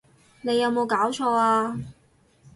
[0.41, 1.77] 你有無攪錯呀！